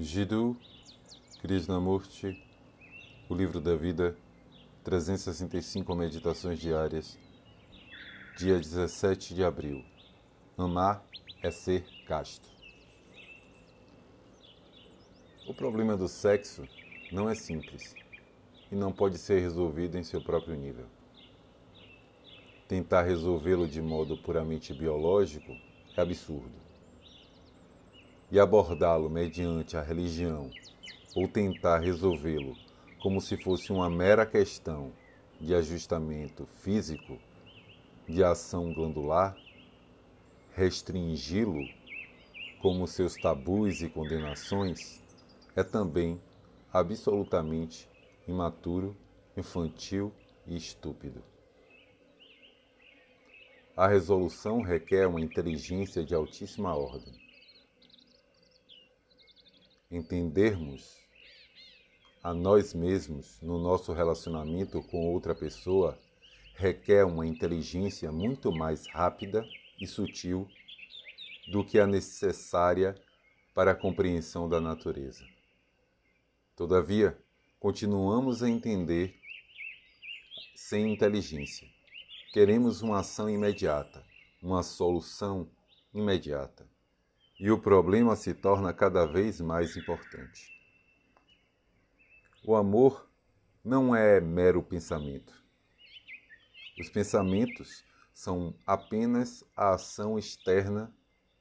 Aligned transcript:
Jiddu 0.00 0.56
Krishnamurti, 1.42 2.40
O 3.28 3.34
Livro 3.34 3.60
da 3.60 3.74
Vida, 3.74 4.16
365 4.84 5.92
Meditações 5.92 6.60
Diárias, 6.60 7.18
dia 8.36 8.60
17 8.60 9.34
de 9.34 9.42
abril. 9.42 9.84
Amar 10.56 11.04
é 11.42 11.50
ser 11.50 11.84
casto. 12.06 12.48
O 15.48 15.52
problema 15.52 15.96
do 15.96 16.06
sexo 16.06 16.62
não 17.10 17.28
é 17.28 17.34
simples 17.34 17.92
e 18.70 18.76
não 18.76 18.92
pode 18.92 19.18
ser 19.18 19.40
resolvido 19.40 19.98
em 19.98 20.04
seu 20.04 20.22
próprio 20.22 20.54
nível. 20.54 20.86
Tentar 22.68 23.02
resolvê-lo 23.02 23.66
de 23.66 23.82
modo 23.82 24.16
puramente 24.16 24.72
biológico 24.72 25.56
é 25.96 26.00
absurdo 26.00 26.67
e 28.30 28.38
abordá-lo 28.38 29.08
mediante 29.08 29.76
a 29.76 29.82
religião 29.82 30.50
ou 31.14 31.26
tentar 31.26 31.78
resolvê-lo 31.78 32.54
como 33.00 33.20
se 33.20 33.36
fosse 33.36 33.72
uma 33.72 33.88
mera 33.88 34.26
questão 34.26 34.92
de 35.40 35.54
ajustamento 35.54 36.46
físico, 36.46 37.18
de 38.06 38.22
ação 38.24 38.72
glandular, 38.74 39.36
restringi-lo 40.52 41.64
como 42.60 42.86
seus 42.86 43.14
tabus 43.14 43.80
e 43.82 43.88
condenações, 43.88 45.02
é 45.54 45.62
também 45.62 46.20
absolutamente 46.72 47.88
imaturo, 48.26 48.96
infantil 49.36 50.12
e 50.46 50.56
estúpido. 50.56 51.22
A 53.76 53.86
resolução 53.86 54.60
requer 54.60 55.06
uma 55.06 55.20
inteligência 55.20 56.04
de 56.04 56.14
altíssima 56.14 56.74
ordem 56.74 57.27
entendermos 59.90 60.98
a 62.22 62.34
nós 62.34 62.74
mesmos 62.74 63.40
no 63.40 63.58
nosso 63.58 63.92
relacionamento 63.92 64.82
com 64.82 65.06
outra 65.10 65.34
pessoa 65.34 65.98
requer 66.54 67.04
uma 67.06 67.26
inteligência 67.26 68.12
muito 68.12 68.52
mais 68.52 68.86
rápida 68.86 69.46
e 69.80 69.86
sutil 69.86 70.46
do 71.50 71.64
que 71.64 71.78
a 71.78 71.86
necessária 71.86 72.94
para 73.54 73.70
a 73.70 73.74
compreensão 73.74 74.46
da 74.48 74.60
natureza. 74.60 75.24
Todavia, 76.54 77.16
continuamos 77.58 78.42
a 78.42 78.48
entender 78.48 79.14
sem 80.54 80.92
inteligência. 80.92 81.66
Queremos 82.32 82.82
uma 82.82 82.98
ação 82.98 83.30
imediata, 83.30 84.04
uma 84.42 84.62
solução 84.62 85.48
imediata 85.94 86.68
e 87.38 87.50
o 87.50 87.58
problema 87.58 88.16
se 88.16 88.34
torna 88.34 88.72
cada 88.72 89.06
vez 89.06 89.40
mais 89.40 89.76
importante. 89.76 90.52
O 92.44 92.56
amor 92.56 93.08
não 93.64 93.94
é 93.94 94.20
mero 94.20 94.62
pensamento. 94.62 95.32
Os 96.80 96.88
pensamentos 96.88 97.84
são 98.12 98.54
apenas 98.66 99.44
a 99.56 99.74
ação 99.74 100.18
externa 100.18 100.92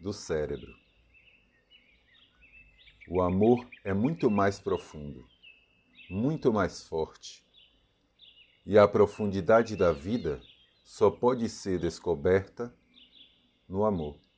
do 0.00 0.12
cérebro. 0.12 0.72
O 3.08 3.20
amor 3.20 3.68
é 3.84 3.92
muito 3.92 4.30
mais 4.30 4.58
profundo, 4.58 5.26
muito 6.08 6.52
mais 6.52 6.86
forte. 6.86 7.44
E 8.64 8.78
a 8.78 8.86
profundidade 8.86 9.76
da 9.76 9.92
vida 9.92 10.40
só 10.84 11.10
pode 11.10 11.48
ser 11.48 11.78
descoberta 11.78 12.74
no 13.68 13.84
amor. 13.84 14.31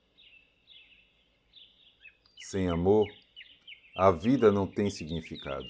Sem 2.46 2.68
amor, 2.68 3.08
a 3.96 4.10
vida 4.10 4.52
não 4.52 4.66
tem 4.66 4.90
significado. 4.90 5.66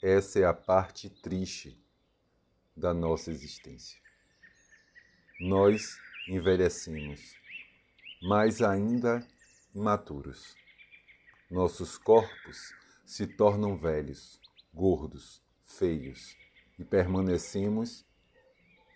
Essa 0.00 0.38
é 0.38 0.44
a 0.44 0.54
parte 0.54 1.10
triste 1.10 1.76
da 2.76 2.94
nossa 2.94 3.32
existência. 3.32 4.00
Nós 5.40 5.98
envelhecemos, 6.28 7.34
mas 8.22 8.62
ainda 8.62 9.26
imaturos. 9.74 10.54
Nossos 11.50 11.98
corpos 11.98 12.72
se 13.04 13.26
tornam 13.26 13.76
velhos, 13.76 14.40
gordos, 14.72 15.42
feios 15.64 16.36
e 16.78 16.84
permanecemos 16.84 18.06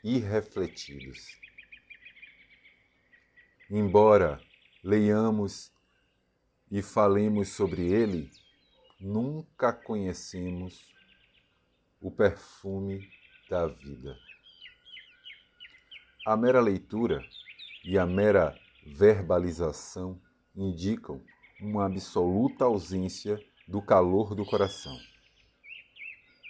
irrefletidos. 0.05 1.37
Embora 3.69 4.41
leiamos 4.83 5.73
e 6.71 6.83
falemos 6.83 7.51
sobre 7.51 7.93
ele, 7.93 8.31
nunca 8.99 9.73
conhecemos 9.73 10.91
o 12.01 12.11
perfume 12.11 13.09
da 13.49 13.67
vida. 13.67 14.17
A 16.27 16.37
mera 16.37 16.61
leitura 16.61 17.23
e 17.85 17.99
a 17.99 18.07
mera 18.07 18.59
verbalização 18.87 20.21
indicam 20.55 21.23
uma 21.61 21.87
absoluta 21.87 22.65
ausência 22.65 23.39
do 23.69 23.81
calor 23.81 24.35
do 24.35 24.45
coração, 24.45 24.99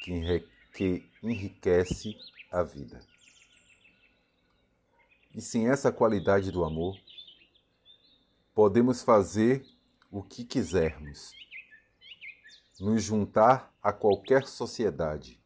que 0.03 1.05
enriquece 1.23 2.17
a 2.51 2.63
vida. 2.63 3.01
E 5.35 5.41
sem 5.41 5.69
essa 5.69 5.91
qualidade 5.93 6.51
do 6.51 6.65
amor, 6.65 6.97
podemos 8.55 9.03
fazer 9.03 9.65
o 10.11 10.23
que 10.23 10.45
quisermos, 10.45 11.33
nos 12.79 13.03
juntar 13.03 13.73
a 13.83 13.93
qualquer 13.93 14.47
sociedade, 14.47 15.41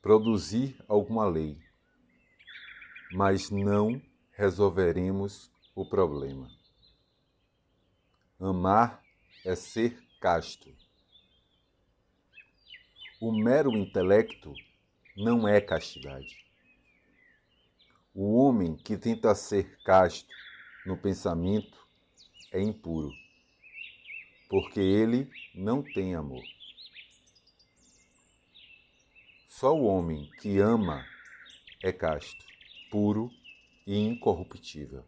produzir 0.00 0.82
alguma 0.88 1.26
lei, 1.26 1.58
mas 3.12 3.50
não 3.50 4.00
resolveremos 4.32 5.50
o 5.74 5.84
problema. 5.84 6.50
Amar 8.40 9.02
é 9.44 9.54
ser 9.54 10.02
casto. 10.20 10.74
O 13.20 13.30
mero 13.30 13.70
intelecto 13.72 14.52
não 15.16 15.46
é 15.46 15.60
castidade. 15.60 16.44
O 18.14 18.36
homem 18.36 18.76
que 18.76 18.96
tenta 18.96 19.34
ser 19.34 19.78
casto 19.84 20.26
no 20.84 20.96
pensamento 20.96 21.86
é 22.52 22.60
impuro, 22.60 23.10
porque 24.48 24.80
ele 24.80 25.30
não 25.54 25.82
tem 25.82 26.14
amor. 26.14 26.44
Só 29.48 29.74
o 29.74 29.84
homem 29.84 30.30
que 30.40 30.58
ama 30.58 31.06
é 31.82 31.92
casto, 31.92 32.44
puro 32.90 33.30
e 33.86 33.98
incorruptível. 33.98 35.04